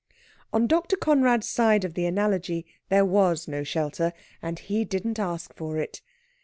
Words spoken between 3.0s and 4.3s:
was no shelter,